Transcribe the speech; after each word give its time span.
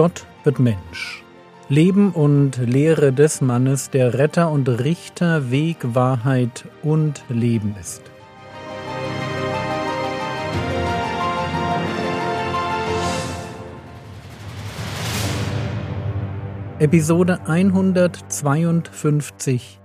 Gott 0.00 0.24
wird 0.44 0.58
Mensch. 0.58 1.22
Leben 1.68 2.12
und 2.12 2.56
Lehre 2.56 3.12
des 3.12 3.42
Mannes, 3.42 3.90
der 3.90 4.14
Retter 4.14 4.50
und 4.50 4.66
Richter, 4.66 5.50
Weg, 5.50 5.76
Wahrheit 5.94 6.64
und 6.82 7.22
Leben 7.28 7.76
ist. 7.78 8.00
Episode 16.78 17.46
152 17.46 19.80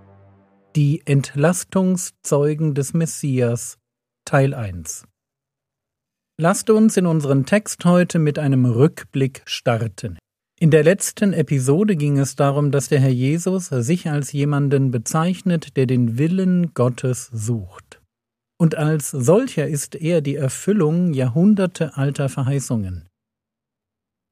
Die 0.77 1.01
Entlastungszeugen 1.03 2.73
des 2.73 2.93
Messias 2.93 3.79
Teil 4.23 4.53
1 4.53 5.05
Lasst 6.37 6.69
uns 6.69 6.97
in 6.97 7.05
unseren 7.05 7.45
Text 7.45 7.85
heute 7.85 8.19
mit 8.19 8.37
einem 8.37 8.65
Rückblick 8.65 9.41
starten. 9.45 10.19
In 10.59 10.69
der 10.69 10.83
letzten 10.83 11.31
Episode 11.31 11.95
ging 11.95 12.17
es 12.17 12.35
darum, 12.35 12.71
dass 12.71 12.89
der 12.89 12.99
Herr 12.99 13.09
Jesus 13.09 13.67
sich 13.67 14.09
als 14.09 14.33
jemanden 14.33 14.91
bezeichnet, 14.91 15.77
der 15.77 15.85
den 15.85 16.17
Willen 16.17 16.73
Gottes 16.73 17.29
sucht. 17.31 18.01
Und 18.57 18.75
als 18.75 19.11
solcher 19.11 19.65
ist 19.65 19.95
er 19.95 20.19
die 20.19 20.35
Erfüllung 20.35 21.13
jahrhundertealter 21.13 22.27
Verheißungen. 22.27 23.07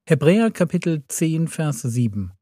Hebräer 0.06 0.52
Kapitel 0.52 1.04
10, 1.08 1.48
Vers 1.48 1.84
7 1.84 2.34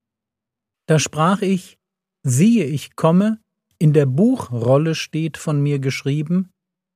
Da 0.88 0.98
sprach 0.98 1.44
ich, 1.44 1.78
siehe, 2.24 2.66
ich 2.66 2.96
komme, 2.96 3.40
in 3.78 3.94
der 3.94 4.08
Buchrolle 4.08 4.96
steht 4.96 5.38
von 5.38 5.62
mir 5.62 5.78
geschrieben, 5.78 6.50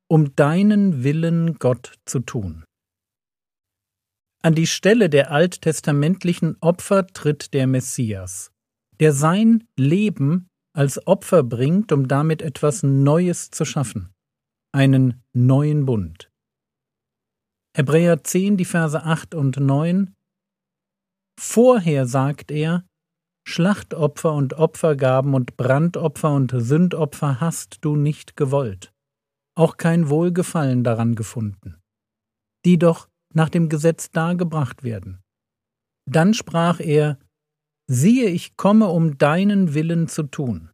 um 0.07 0.35
deinen 0.35 1.03
Willen, 1.03 1.55
Gott, 1.55 1.93
zu 2.05 2.19
tun. 2.19 2.63
An 4.41 4.53
die 4.53 4.67
Stelle 4.67 5.09
der 5.09 5.31
alttestamentlichen 5.31 6.57
Opfer 6.61 7.07
tritt 7.07 7.53
der 7.53 7.65
Messias, 7.65 8.51
der 8.99 9.11
sein 9.11 9.67
Leben 9.75 10.47
als 10.75 11.07
Opfer 11.07 11.41
bringt, 11.41 11.91
um 11.91 12.07
damit 12.07 12.41
etwas 12.41 12.83
Neues 12.83 13.49
zu 13.49 13.65
schaffen, 13.65 14.13
einen 14.71 15.23
neuen 15.33 15.85
Bund. 15.85 16.29
Hebräer 17.75 18.23
10, 18.23 18.57
die 18.57 18.65
Verse 18.65 19.01
8 19.01 19.33
und 19.33 19.57
9 19.57 20.13
Vorher 21.37 22.05
sagt 22.05 22.51
er, 22.51 22.85
Schlachtopfer 23.47 24.33
und 24.33 24.53
Opfergaben 24.53 25.33
und 25.33 25.57
Brandopfer 25.57 26.33
und 26.33 26.53
Sündopfer 26.55 27.41
hast 27.41 27.79
du 27.81 27.95
nicht 27.95 28.37
gewollt 28.37 28.94
auch 29.55 29.77
kein 29.77 30.09
Wohlgefallen 30.09 30.83
daran 30.83 31.15
gefunden, 31.15 31.77
die 32.65 32.77
doch 32.77 33.09
nach 33.33 33.49
dem 33.49 33.69
Gesetz 33.69 34.11
dargebracht 34.11 34.83
werden. 34.83 35.21
Dann 36.09 36.33
sprach 36.33 36.79
er, 36.79 37.17
siehe, 37.87 38.29
ich 38.29 38.57
komme, 38.57 38.87
um 38.87 39.17
deinen 39.17 39.73
Willen 39.73 40.07
zu 40.07 40.23
tun. 40.23 40.69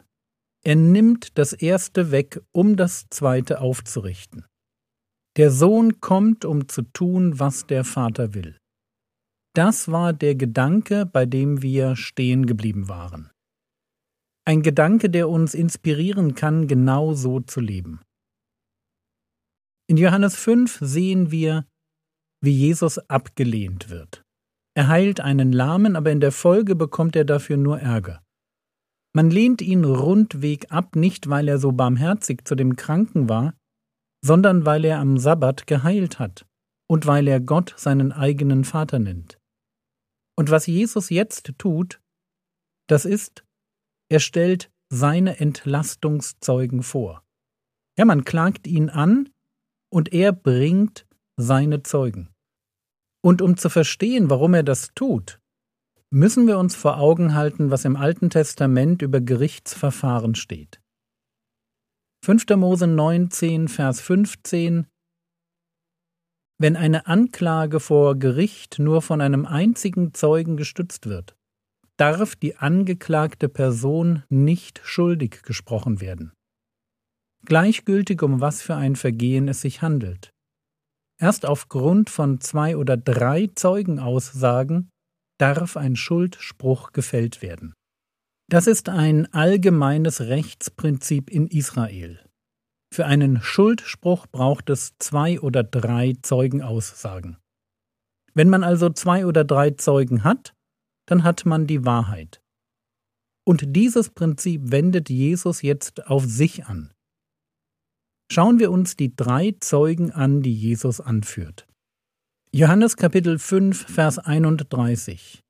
Er 0.64 0.76
nimmt 0.76 1.38
das 1.38 1.54
erste 1.54 2.12
weg, 2.12 2.42
um 2.52 2.76
das 2.76 3.08
zweite 3.10 3.62
aufzurichten. 3.62 4.46
Der 5.38 5.50
Sohn 5.50 6.02
kommt, 6.02 6.45
um 6.45 6.68
zu 6.68 6.82
tun, 6.82 7.40
was 7.40 7.66
der 7.66 7.84
Vater 7.84 8.34
will. 8.34 8.58
Das 9.54 9.92
war 9.92 10.14
der 10.14 10.36
Gedanke, 10.36 11.06
bei 11.06 11.26
dem 11.26 11.62
wir 11.62 11.95
stehen 11.95 12.45
geblieben 12.45 12.90
waren. 12.90 13.32
Ein 14.45 14.62
Gedanke, 14.62 15.10
der 15.10 15.30
uns 15.30 15.54
inspirieren 15.54 16.36
kann, 16.36 16.68
genau 16.68 17.14
so 17.14 17.40
zu 17.40 17.60
leben. 17.60 18.02
In 19.92 19.97
Johannes 19.97 20.38
5 20.38 20.80
sehen 20.80 21.31
wir, 21.31 21.67
wie 22.42 22.53
Jesus 22.53 22.97
abgelehnt 23.09 23.89
wird. 23.89 24.23
Er 24.73 24.88
heilt 24.88 25.20
einen 25.20 25.52
Lahmen, 25.52 25.98
aber 25.98 26.14
in 26.14 26.21
der 26.21 26.32
Folge 26.32 26.77
bekommt 26.77 27.14
er 27.17 27.26
dafür 27.26 27.58
nur 27.58 27.77
Ärger. 27.82 28.23
Man 29.14 29.30
lehnt 29.30 29.61
ihn 29.61 29.83
rundweg 29.83 30.71
ab, 30.71 30.95
nicht 30.95 31.27
weil 31.27 31.49
er 31.49 31.58
so 31.58 31.73
barmherzig 31.73 32.45
zu 32.45 32.55
dem 32.55 32.77
Kranken 32.77 33.27
war, 33.27 33.54
sondern 34.23 34.66
weil 34.66 34.86
er 34.86 34.99
am 34.99 35.17
Sabbat 35.17 35.67
geheilt 35.67 36.20
hat 36.20 36.45
und 36.89 37.05
weil 37.05 37.27
er 37.27 37.42
Gott 37.42 37.73
seinen 37.76 38.14
eigenen 38.14 38.64
Vater 38.64 38.98
nennt. 38.98 39.39
Und 40.37 40.49
was 40.52 40.67
Jesus 40.67 41.10
jetzt 41.10 41.52
tut, 41.58 41.99
das 42.87 43.04
ist, 43.04 43.43
er 44.10 44.21
stellt 44.21 44.71
seine 44.89 45.42
Entlastungszeugen 45.42 46.82
vor. 46.82 47.26
Ja, 47.98 48.05
man 48.05 48.23
klagt 48.23 48.67
ihn 48.67 48.89
an, 48.89 49.27
und 49.92 50.14
er 50.14 50.32
bringt 50.32 51.06
seine 51.38 51.84
Zeugen. 51.84 52.30
Und 53.24 53.42
um 53.42 53.58
zu 53.58 53.70
verstehen, 53.70 54.30
warum 54.30 54.54
er 54.54 54.64
das 54.64 54.94
tut, 54.96 55.40
müssen 56.10 56.48
wir 56.48 56.58
uns 56.58 56.76
vor 56.76 56.98
Augen 56.98 57.36
halten, 57.36 57.70
was 57.70 57.86
im 57.86 57.96
Alten 57.96 58.30
Testament 58.30 59.02
über 59.02 59.22
Gerichtsverfahren 59.22 60.36
steht. 60.36 60.82
5. 62.26 62.46
Mose 62.58 62.88
19, 62.88 63.68
Vers 63.68 64.02
15 64.02 64.88
Wenn 66.60 66.76
eine 66.76 67.08
Anklage 67.08 67.80
vor 67.80 68.18
Gericht 68.18 68.80
nur 68.80 69.02
von 69.02 69.22
einem 69.22 69.46
einzigen 69.46 70.14
Zeugen 70.14 70.58
gestützt 70.58 71.08
wird, 71.08 71.36
darf 71.98 72.36
die 72.36 72.58
angeklagte 72.58 73.50
Person 73.50 74.23
nicht 74.30 74.82
schuldig 74.84 75.44
gesprochen 75.44 76.02
werden 76.02 76.34
gleichgültig 77.46 78.22
um 78.22 78.42
was 78.42 78.62
für 78.62 78.76
ein 78.76 78.96
Vergehen 78.96 79.48
es 79.48 79.62
sich 79.62 79.82
handelt. 79.82 80.32
Erst 81.20 81.46
aufgrund 81.46 82.10
von 82.10 82.42
zwei 82.42 82.76
oder 82.78 82.98
drei 82.98 83.50
Zeugenaussagen 83.54 84.90
darf 85.40 85.78
ein 85.78 85.96
Schuldspruch 85.96 86.92
gefällt 86.92 87.42
werden. 87.42 87.74
Das 88.50 88.68
ist 88.68 88.90
ein 88.90 89.32
allgemeines 89.34 90.22
Rechtsprinzip 90.22 91.30
in 91.30 91.48
Israel. 91.48 92.20
Für 92.94 93.06
einen 93.06 93.42
Schuldspruch 93.42 94.28
braucht 94.28 94.70
es 94.70 94.94
zwei 95.00 95.40
oder 95.40 95.64
drei 95.64 96.16
Zeugenaussagen. 96.22 97.38
Wenn 98.34 98.50
man 98.50 98.64
also 98.64 98.90
zwei 98.90 99.26
oder 99.26 99.44
drei 99.44 99.72
Zeugen 99.72 100.23
hat, 100.23 100.54
dann 101.08 101.23
hat 101.23 101.46
man 101.46 101.68
die 101.68 101.86
Wahrheit. 101.86 102.42
Und 103.46 103.76
dieses 103.76 104.10
Prinzip 104.10 104.72
wendet 104.72 105.10
Jesus 105.10 105.62
jetzt 105.62 106.08
auf 106.08 106.26
sich 106.26 106.66
an. 106.66 106.92
Schauen 108.33 108.59
wir 108.59 108.71
uns 108.71 108.95
die 108.95 109.14
drei 109.14 109.58
Zeugen 109.59 110.09
an, 110.09 110.42
die 110.42 110.53
Jesus 110.53 111.02
anführt. 111.02 111.67
Johannes 112.53 112.95
Kapitel 112.95 113.37
5, 113.37 113.92
Vers 113.93 114.19
31 114.19 115.42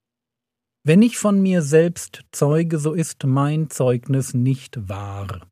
Wenn 0.83 1.03
ich 1.03 1.19
von 1.19 1.43
mir 1.43 1.61
selbst 1.61 2.23
zeuge, 2.31 2.79
so 2.79 2.93
ist 2.93 3.23
mein 3.23 3.69
Zeugnis 3.69 4.33
nicht 4.33 4.89
wahr. 4.89 5.47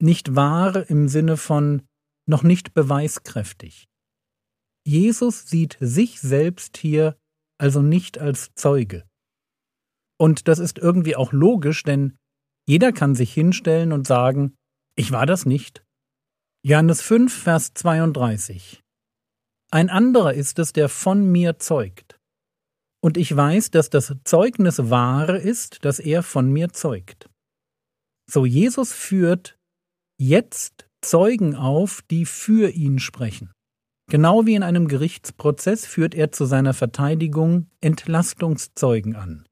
Nicht 0.00 0.36
wahr 0.36 0.88
im 0.88 1.08
Sinne 1.08 1.36
von 1.36 1.82
noch 2.28 2.44
nicht 2.44 2.72
beweiskräftig. 2.72 3.88
Jesus 4.86 5.48
sieht 5.48 5.76
sich 5.80 6.20
selbst 6.20 6.76
hier 6.76 7.16
also 7.58 7.82
nicht 7.82 8.20
als 8.20 8.54
Zeuge. 8.54 9.04
Und 10.20 10.46
das 10.46 10.60
ist 10.60 10.78
irgendwie 10.78 11.16
auch 11.16 11.32
logisch, 11.32 11.82
denn 11.82 12.16
jeder 12.64 12.92
kann 12.92 13.16
sich 13.16 13.34
hinstellen 13.34 13.90
und 13.90 14.06
sagen, 14.06 14.54
ich 14.94 15.10
war 15.10 15.26
das 15.26 15.46
nicht, 15.46 15.82
Johannes 16.64 17.02
5, 17.02 17.42
Vers 17.42 17.74
32. 17.74 18.84
Ein 19.72 19.90
anderer 19.90 20.34
ist 20.34 20.60
es, 20.60 20.72
der 20.72 20.88
von 20.88 21.26
mir 21.26 21.58
zeugt. 21.58 22.20
Und 23.02 23.16
ich 23.16 23.34
weiß, 23.34 23.72
dass 23.72 23.90
das 23.90 24.14
Zeugnis 24.22 24.88
wahre 24.88 25.38
ist, 25.38 25.84
dass 25.84 25.98
er 25.98 26.22
von 26.22 26.52
mir 26.52 26.68
zeugt. 26.68 27.28
So 28.30 28.46
Jesus 28.46 28.92
führt 28.92 29.58
jetzt 30.20 30.88
Zeugen 31.04 31.56
auf, 31.56 32.02
die 32.12 32.26
für 32.26 32.70
ihn 32.70 33.00
sprechen. 33.00 33.50
Genau 34.08 34.46
wie 34.46 34.54
in 34.54 34.62
einem 34.62 34.86
Gerichtsprozess 34.86 35.84
führt 35.84 36.14
er 36.14 36.30
zu 36.30 36.44
seiner 36.44 36.74
Verteidigung 36.74 37.66
Entlastungszeugen 37.80 39.16
an. 39.16 39.48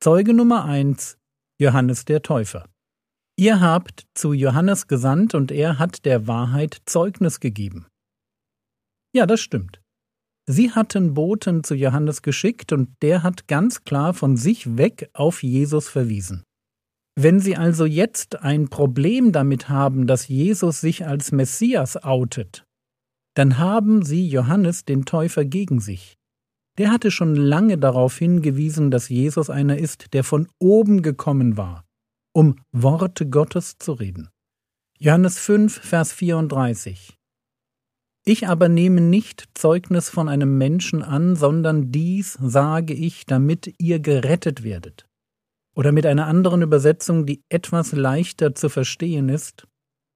Zeuge 0.00 0.32
Nummer 0.32 0.64
eins 0.64 1.18
Johannes 1.60 2.06
der 2.06 2.22
Täufer. 2.22 2.71
Ihr 3.42 3.60
habt 3.60 4.06
zu 4.14 4.32
Johannes 4.32 4.86
gesandt 4.86 5.34
und 5.34 5.50
er 5.50 5.80
hat 5.80 6.04
der 6.04 6.28
Wahrheit 6.28 6.80
Zeugnis 6.86 7.40
gegeben. 7.40 7.86
Ja, 9.12 9.26
das 9.26 9.40
stimmt. 9.40 9.82
Sie 10.48 10.70
hatten 10.70 11.14
Boten 11.14 11.64
zu 11.64 11.74
Johannes 11.74 12.22
geschickt 12.22 12.72
und 12.72 12.90
der 13.02 13.24
hat 13.24 13.48
ganz 13.48 13.82
klar 13.82 14.14
von 14.14 14.36
sich 14.36 14.76
weg 14.76 15.10
auf 15.12 15.42
Jesus 15.42 15.88
verwiesen. 15.88 16.44
Wenn 17.16 17.40
Sie 17.40 17.56
also 17.56 17.84
jetzt 17.84 18.42
ein 18.42 18.68
Problem 18.68 19.32
damit 19.32 19.68
haben, 19.68 20.06
dass 20.06 20.28
Jesus 20.28 20.80
sich 20.80 21.04
als 21.04 21.32
Messias 21.32 21.96
outet, 21.96 22.64
dann 23.34 23.58
haben 23.58 24.04
Sie 24.04 24.24
Johannes 24.24 24.84
den 24.84 25.04
Täufer 25.04 25.44
gegen 25.44 25.80
sich. 25.80 26.14
Der 26.78 26.92
hatte 26.92 27.10
schon 27.10 27.34
lange 27.34 27.76
darauf 27.76 28.16
hingewiesen, 28.16 28.92
dass 28.92 29.08
Jesus 29.08 29.50
einer 29.50 29.78
ist, 29.78 30.14
der 30.14 30.22
von 30.22 30.46
oben 30.60 31.02
gekommen 31.02 31.56
war 31.56 31.82
um 32.32 32.56
Worte 32.72 33.28
Gottes 33.28 33.78
zu 33.78 33.92
reden. 33.92 34.28
Johannes 34.98 35.38
5, 35.38 35.80
Vers 35.80 36.12
34. 36.12 37.18
Ich 38.24 38.46
aber 38.46 38.68
nehme 38.68 39.00
nicht 39.00 39.48
Zeugnis 39.54 40.08
von 40.08 40.28
einem 40.28 40.56
Menschen 40.56 41.02
an, 41.02 41.34
sondern 41.34 41.90
dies 41.90 42.38
sage 42.40 42.94
ich, 42.94 43.26
damit 43.26 43.74
ihr 43.78 43.98
gerettet 43.98 44.62
werdet. 44.62 45.06
Oder 45.74 45.90
mit 45.90 46.06
einer 46.06 46.26
anderen 46.26 46.62
Übersetzung, 46.62 47.26
die 47.26 47.42
etwas 47.48 47.92
leichter 47.92 48.54
zu 48.54 48.68
verstehen 48.68 49.28
ist, 49.28 49.66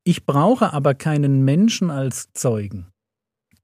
ich 0.05 0.25
brauche 0.25 0.73
aber 0.73 0.95
keinen 0.95 1.45
Menschen 1.45 1.91
als 1.91 2.33
Zeugen. 2.33 2.93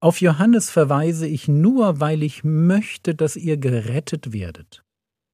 Auf 0.01 0.19
Johannes 0.19 0.69
verweise 0.69 1.25
ich 1.25 1.47
nur, 1.47 2.01
weil 2.01 2.23
ich 2.23 2.43
möchte, 2.43 3.15
dass 3.15 3.37
ihr 3.37 3.55
gerettet 3.55 4.33
werdet. 4.33 4.83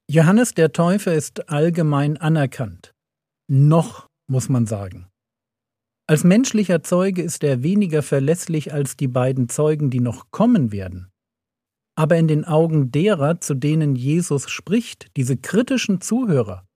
Johannes 0.07 0.53
der 0.53 0.71
Täufer 0.71 1.15
ist 1.15 1.49
allgemein 1.49 2.17
anerkannt. 2.17 2.93
Noch, 3.51 4.07
muss 4.27 4.47
man 4.47 4.67
sagen. 4.67 5.09
Als 6.07 6.23
menschlicher 6.23 6.83
Zeuge 6.83 7.23
ist 7.23 7.43
er 7.43 7.63
weniger 7.63 8.03
verlässlich 8.03 8.73
als 8.73 8.95
die 8.95 9.07
beiden 9.07 9.49
Zeugen, 9.49 9.89
die 9.89 10.01
noch 10.01 10.29
kommen 10.29 10.71
werden. 10.71 11.09
Aber 11.95 12.17
in 12.17 12.27
den 12.27 12.45
Augen 12.45 12.91
derer, 12.91 13.41
zu 13.41 13.55
denen 13.55 13.95
Jesus 13.95 14.47
spricht, 14.49 15.07
diese 15.17 15.35
kritischen 15.35 15.99
Zuhörer, 15.99 16.67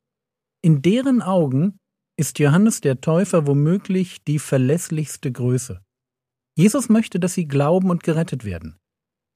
in 0.63 0.81
deren 0.81 1.21
Augen 1.21 1.77
ist 2.17 2.39
Johannes 2.39 2.81
der 2.81 3.01
Täufer 3.01 3.45
womöglich 3.45 4.23
die 4.23 4.39
verlässlichste 4.39 5.31
Größe. 5.31 5.79
Jesus 6.57 6.89
möchte, 6.89 7.19
dass 7.19 7.35
sie 7.35 7.47
glauben 7.47 7.91
und 7.91 8.01
gerettet 8.01 8.45
werden. 8.45 8.79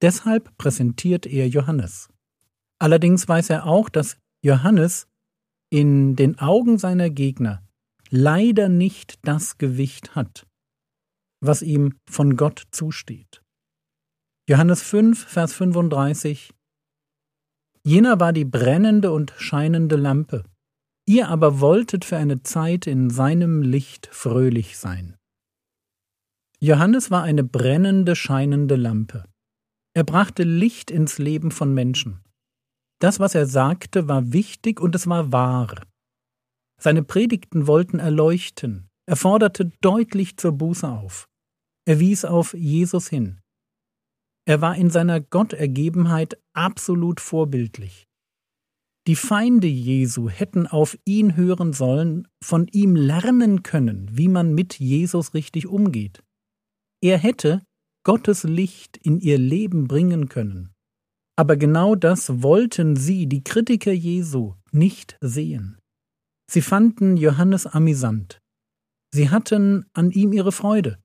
Deshalb 0.02 0.58
präsentiert 0.58 1.28
er 1.28 1.48
Johannes. 1.48 2.10
Allerdings 2.80 3.28
weiß 3.28 3.52
er 3.52 3.68
auch, 3.68 3.90
dass 3.90 4.18
Johannes 4.44 5.08
in 5.70 6.16
den 6.16 6.40
Augen 6.40 6.78
seiner 6.78 7.10
Gegner 7.10 7.64
leider 8.10 8.70
nicht 8.70 9.20
das 9.24 9.58
Gewicht 9.58 10.16
hat, 10.16 10.48
was 11.42 11.62
ihm 11.62 12.00
von 12.10 12.38
Gott 12.38 12.64
zusteht. 12.72 13.42
Johannes 14.50 14.82
5, 14.82 15.28
Vers 15.28 15.54
35 15.54 16.54
Jener 17.84 18.20
war 18.20 18.34
die 18.34 18.46
brennende 18.46 19.12
und 19.12 19.34
scheinende 19.38 19.96
Lampe, 19.96 20.44
ihr 21.06 21.30
aber 21.30 21.60
wolltet 21.60 22.06
für 22.06 22.18
eine 22.18 22.44
Zeit 22.44 22.88
in 22.88 23.10
seinem 23.10 23.62
Licht 23.62 24.08
fröhlich 24.12 24.78
sein. 24.78 25.16
Johannes 26.60 27.12
war 27.12 27.24
eine 27.24 27.44
brennende, 27.44 28.16
scheinende 28.16 28.76
Lampe. 28.76 29.26
Er 29.94 30.04
brachte 30.04 30.44
Licht 30.44 30.92
ins 30.92 31.18
Leben 31.18 31.52
von 31.52 31.74
Menschen. 31.74 32.24
Das, 33.00 33.20
was 33.20 33.36
er 33.36 33.46
sagte, 33.46 34.08
war 34.08 34.34
wichtig 34.34 34.80
und 34.80 34.96
es 34.96 35.08
war 35.08 35.32
wahr. 35.32 35.86
Seine 36.80 37.04
Predigten 37.04 37.68
wollten 37.68 38.00
erleuchten. 38.00 38.90
Er 39.06 39.16
forderte 39.16 39.72
deutlich 39.82 40.38
zur 40.38 40.52
Buße 40.52 40.88
auf. 40.88 41.28
Er 41.86 42.00
wies 42.00 42.26
auf 42.26 42.54
Jesus 42.54 43.08
hin. 43.08 43.40
Er 44.46 44.62
war 44.62 44.76
in 44.76 44.90
seiner 44.90 45.20
Gottergebenheit 45.20 46.38
absolut 46.54 47.20
vorbildlich. 47.20 48.08
Die 49.08 49.16
Feinde 49.16 49.68
Jesu 49.68 50.30
hätten 50.30 50.68
auf 50.68 50.98
ihn 51.06 51.38
hören 51.38 51.72
sollen, 51.72 52.28
von 52.44 52.68
ihm 52.68 52.96
lernen 52.96 53.64
können, 53.64 54.10
wie 54.12 54.28
man 54.28 54.54
mit 54.54 54.80
Jesus 54.80 55.34
richtig 55.34 55.68
umgeht. 55.68 56.24
Er 57.02 57.18
hätte 57.18 57.64
Gottes 58.04 58.44
Licht 58.44 58.98
in 58.98 59.20
ihr 59.20 59.38
Leben 59.38 59.88
bringen 59.88 60.28
können. 60.28 60.74
Aber 61.38 61.56
genau 61.56 61.96
das 61.96 62.42
wollten 62.42 62.96
sie, 62.96 63.28
die 63.28 63.44
Kritiker 63.44 63.94
Jesu, 63.94 64.56
nicht 64.72 65.18
sehen. 65.22 65.78
Sie 66.50 66.62
fanden 66.62 67.16
Johannes 67.16 67.68
amüsant. 67.68 68.40
Sie 69.14 69.30
hatten 69.30 69.86
an 69.94 70.12
ihm 70.12 70.34
ihre 70.34 70.52
Freude. 70.52 70.98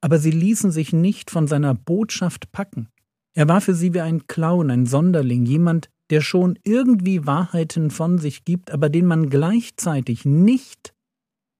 Aber 0.00 0.18
sie 0.18 0.30
ließen 0.30 0.70
sich 0.70 0.92
nicht 0.92 1.30
von 1.30 1.46
seiner 1.48 1.74
Botschaft 1.74 2.52
packen. 2.52 2.88
Er 3.34 3.48
war 3.48 3.60
für 3.60 3.74
sie 3.74 3.94
wie 3.94 4.00
ein 4.00 4.26
Clown, 4.26 4.70
ein 4.70 4.86
Sonderling, 4.86 5.44
jemand, 5.44 5.88
der 6.10 6.20
schon 6.20 6.58
irgendwie 6.64 7.26
Wahrheiten 7.26 7.90
von 7.90 8.18
sich 8.18 8.44
gibt, 8.44 8.70
aber 8.70 8.90
den 8.90 9.06
man 9.06 9.28
gleichzeitig 9.30 10.24
nicht 10.24 10.92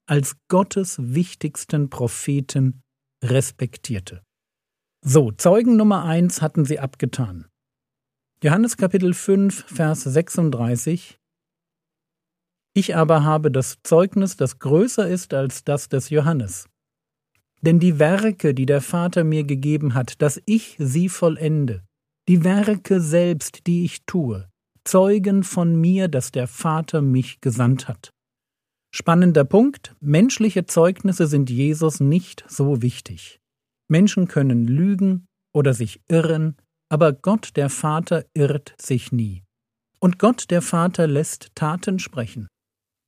als 0.06 0.37
Gottes 0.49 0.99
wichtigsten 1.00 1.90
Propheten 1.90 2.82
respektierte. 3.25 4.23
So, 5.05 5.32
Zeugen 5.32 5.76
Nummer 5.76 6.05
eins 6.05 6.43
hatten 6.43 6.64
sie 6.64 6.79
abgetan. 6.79 7.46
Johannes 8.43 8.77
Kapitel 8.77 9.15
5, 9.15 9.67
Vers 9.69 10.03
36 10.03 11.17
ich 12.75 12.97
aber 12.97 13.23
habe 13.23 13.53
das 13.53 13.79
Zeugnis, 13.85 14.37
das 14.37 14.59
größer 14.59 15.06
ist 15.06 15.33
als 15.33 15.62
das 15.62 15.89
des 15.89 16.11
Johannes. 16.11 16.69
Denn 17.61 17.79
die 17.79 18.00
Werke, 18.00 18.53
die 18.53 18.67
der 18.67 18.81
Vater 18.81 19.23
mir 19.23 19.44
gegeben 19.44 19.94
hat, 19.94 20.21
dass 20.23 20.43
ich 20.47 20.75
sie 20.81 21.09
vollende, 21.09 21.85
die 22.29 22.43
Werke 22.43 23.00
selbst, 23.00 23.69
die 23.69 23.85
ich 23.85 24.06
tue, 24.06 24.49
zeugen 24.85 25.44
von 25.44 25.81
mir, 25.81 26.09
dass 26.09 26.33
der 26.33 26.49
Vater 26.49 27.00
mich 27.00 27.41
gesandt 27.41 27.87
hat. 27.87 28.11
Spannender 28.93 29.44
Punkt, 29.44 29.94
menschliche 30.00 30.67
Zeugnisse 30.67 31.29
sind 31.29 31.49
Jesus 31.49 32.00
nicht 32.00 32.44
so 32.49 32.83
wichtig. 32.83 33.39
Menschen 33.89 34.27
können 34.27 34.67
lügen 34.67 35.27
oder 35.55 35.75
sich 35.75 36.00
irren, 36.09 36.56
aber 36.93 37.15
Gott 37.15 37.56
der 37.56 37.71
Vater 37.71 38.27
irrt 38.35 38.75
sich 38.79 39.12
nie. 39.12 39.44
Und 39.99 40.19
Gott 40.19 40.50
der 40.50 40.61
Vater 40.61 41.06
lässt 41.06 41.49
Taten 41.55 41.99
sprechen. 41.99 42.49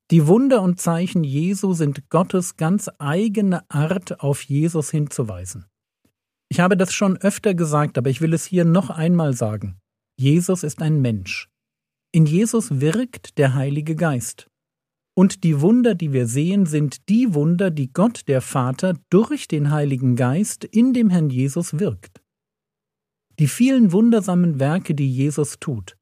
Die 0.09 0.25
Wunder 0.25 0.63
und 0.63 0.81
Zeichen 0.81 1.23
Jesu 1.23 1.73
sind 1.73 2.09
Gottes 2.09 2.57
ganz 2.57 2.89
eigene 2.97 3.69
Art, 3.69 4.21
auf 4.21 4.41
Jesus 4.41 4.89
hinzuweisen. 4.89 5.67
Ich 6.49 6.61
habe 6.61 6.77
das 6.77 6.93
schon 6.93 7.17
öfter 7.17 7.53
gesagt, 7.53 7.99
aber 7.99 8.09
ich 8.09 8.21
will 8.21 8.33
es 8.33 8.43
hier 8.43 8.65
noch 8.65 8.89
einmal 8.89 9.33
sagen. 9.33 9.77
Jesus 10.19 10.63
ist 10.63 10.81
ein 10.81 10.99
Mensch. 10.99 11.47
In 12.11 12.25
Jesus 12.25 12.81
wirkt 12.81 13.37
der 13.37 13.53
Heilige 13.53 13.95
Geist. 13.95 14.47
Und 15.15 15.43
die 15.43 15.61
Wunder, 15.61 15.93
die 15.93 16.11
wir 16.11 16.25
sehen, 16.25 16.65
sind 16.65 17.07
die 17.07 17.35
Wunder, 17.35 17.69
die 17.69 17.93
Gott 17.93 18.27
der 18.27 18.41
Vater 18.41 18.95
durch 19.11 19.47
den 19.47 19.69
Heiligen 19.69 20.15
Geist 20.15 20.63
in 20.63 20.91
dem 20.93 21.11
Herrn 21.11 21.29
Jesus 21.29 21.77
wirkt. 21.77 22.24
Die 23.39 23.47
vielen 23.47 23.91
wundersamen 23.91 24.59
Werke, 24.59 24.95
die 24.95 25.11
Jesus 25.11 25.59
tut, 25.59 25.97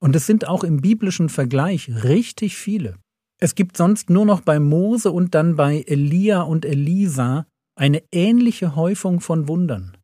und 0.00 0.14
es 0.14 0.26
sind 0.26 0.46
auch 0.46 0.64
im 0.64 0.80
biblischen 0.80 1.28
Vergleich 1.28 1.90
richtig 2.04 2.56
viele, 2.56 2.96
es 3.38 3.54
gibt 3.54 3.76
sonst 3.76 4.08
nur 4.08 4.24
noch 4.24 4.40
bei 4.40 4.58
Mose 4.58 5.12
und 5.12 5.34
dann 5.34 5.56
bei 5.56 5.82
Elia 5.86 6.42
und 6.42 6.64
Elisa 6.64 7.46
eine 7.78 8.02
ähnliche 8.10 8.74
Häufung 8.76 9.20
von 9.20 9.46
Wundern. 9.46 9.96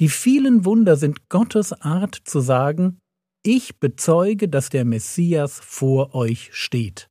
Die 0.00 0.10
vielen 0.10 0.64
Wunder 0.64 0.96
sind 0.96 1.30
Gottes 1.30 1.72
Art 1.72 2.14
zu 2.24 2.40
sagen, 2.40 2.98
ich 3.42 3.78
bezeuge, 3.78 4.48
dass 4.48 4.68
der 4.68 4.84
Messias 4.84 5.58
vor 5.60 6.14
euch 6.14 6.50
steht. 6.52 7.08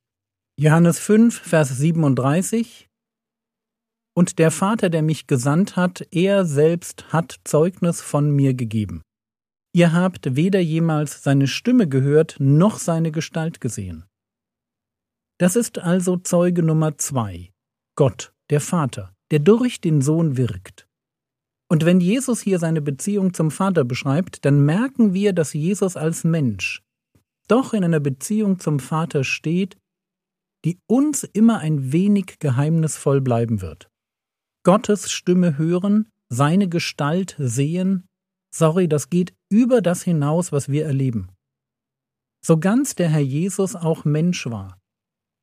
Johannes 0.60 1.00
5, 1.00 1.40
Vers 1.40 1.78
37 1.78 2.90
Und 4.16 4.38
der 4.38 4.52
Vater, 4.52 4.90
der 4.90 5.02
mich 5.02 5.28
gesandt 5.28 5.76
hat, 5.76 6.08
er 6.12 6.46
selbst 6.46 7.12
hat 7.12 7.40
Zeugnis 7.44 8.02
von 8.02 8.32
mir 8.32 8.54
gegeben. 8.54 9.02
Ihr 9.76 9.92
habt 9.92 10.36
weder 10.36 10.60
jemals 10.60 11.24
seine 11.24 11.48
Stimme 11.48 11.88
gehört 11.88 12.36
noch 12.40 12.78
seine 12.78 13.12
Gestalt 13.12 13.60
gesehen. 13.60 14.06
Das 15.40 15.56
ist 15.56 15.80
also 15.80 16.18
Zeuge 16.18 16.62
Nummer 16.62 16.98
zwei, 17.00 17.52
Gott, 17.96 18.34
der 18.52 18.62
Vater, 18.62 19.16
der 19.32 19.40
durch 19.40 19.82
den 19.82 20.02
Sohn 20.02 20.38
wirkt. 20.38 20.88
Und 21.72 21.86
wenn 21.86 22.00
Jesus 22.00 22.40
hier 22.42 22.60
seine 22.60 22.82
Beziehung 22.82 23.34
zum 23.34 23.50
Vater 23.50 23.84
beschreibt, 23.84 24.46
dann 24.46 24.64
merken 24.64 25.16
wir, 25.16 25.34
dass 25.34 25.54
Jesus 25.54 25.98
als 25.98 26.24
Mensch 26.24 26.84
doch 27.48 27.74
in 27.74 27.84
einer 27.84 28.00
Beziehung 28.00 28.60
zum 28.60 28.80
Vater 28.80 29.24
steht, 29.24 29.76
die 30.66 30.78
uns 30.88 31.24
immer 31.24 31.60
ein 31.60 31.92
wenig 31.92 32.38
geheimnisvoll 32.40 33.22
bleiben 33.22 33.62
wird. 33.62 33.90
Gottes 34.64 35.12
Stimme 35.12 35.58
hören, 35.58 36.10
seine 36.30 36.70
Gestalt 36.70 37.36
sehen, 37.38 38.08
sorry, 38.54 38.88
das 38.88 39.10
geht 39.10 39.34
über 39.50 39.82
das 39.82 40.04
hinaus, 40.04 40.52
was 40.52 40.70
wir 40.70 40.86
erleben. 40.86 41.30
So 42.46 42.58
ganz 42.58 42.96
der 42.96 43.10
Herr 43.10 43.20
Jesus 43.20 43.76
auch 43.76 44.06
Mensch 44.06 44.46
war, 44.46 44.78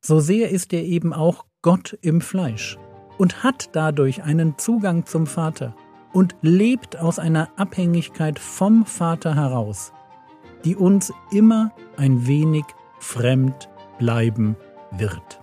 so 0.05 0.21
sehr 0.21 0.51
ist 0.51 0.73
er 0.73 0.85
eben 0.85 1.13
auch 1.13 1.45
Gott 1.63 1.99
im 2.01 2.21
Fleisch 2.21 2.79
und 3.19 3.43
hat 3.43 3.71
dadurch 3.77 4.23
einen 4.23 4.57
Zugang 4.57 5.05
zum 5.05 5.27
Vater 5.27 5.77
und 6.13 6.35
lebt 6.41 6.97
aus 6.97 7.19
einer 7.19 7.51
Abhängigkeit 7.59 8.39
vom 8.39 8.87
Vater 8.87 9.35
heraus, 9.35 9.93
die 10.65 10.77
uns 10.77 11.13
immer 11.31 11.73
ein 11.97 12.27
wenig 12.27 12.65
fremd 12.99 13.69
bleiben 13.99 14.57
wird. 14.93 15.40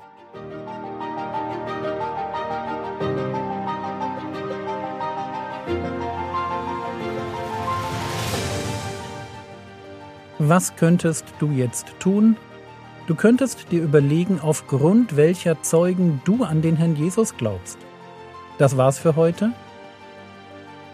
Was 10.39 10.75
könntest 10.75 11.25
du 11.39 11.51
jetzt 11.51 11.87
tun, 11.99 12.35
Du 13.07 13.15
könntest 13.15 13.71
dir 13.71 13.81
überlegen, 13.81 14.41
aufgrund 14.41 15.15
welcher 15.15 15.61
Zeugen 15.61 16.21
du 16.25 16.43
an 16.43 16.61
den 16.61 16.75
Herrn 16.75 16.97
Jesus 16.97 17.37
glaubst. 17.37 17.77
Das 18.57 18.75
war's 18.75 18.99
für 18.99 19.15
heute. 19.15 19.51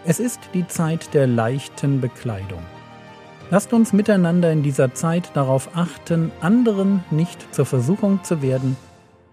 Es 0.04 0.20
ist 0.20 0.38
die 0.54 0.66
Zeit 0.68 1.12
der 1.12 1.26
leichten 1.26 2.00
Bekleidung. 2.00 2.62
Lasst 3.50 3.72
uns 3.72 3.92
miteinander 3.92 4.52
in 4.52 4.62
dieser 4.62 4.94
Zeit 4.94 5.30
darauf 5.34 5.70
achten, 5.74 6.30
anderen 6.40 7.02
nicht 7.10 7.52
zur 7.52 7.66
Versuchung 7.66 8.22
zu 8.22 8.42
werden, 8.42 8.76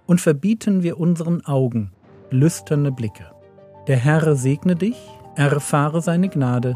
und 0.08 0.20
verbieten 0.20 0.82
wir 0.82 1.00
unseren 1.00 1.46
Augen 1.46 1.92
lüsterne 2.32 2.92
Blicke. 2.92 3.26
Der 3.88 3.98
Herr 3.98 4.36
segne 4.36 4.76
dich, 4.76 4.98
erfahre 5.36 6.02
seine 6.02 6.30
Gnade 6.30 6.76